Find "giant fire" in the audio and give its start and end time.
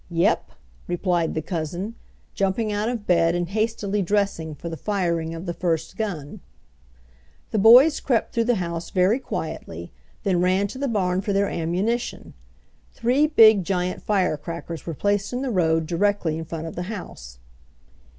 13.63-14.37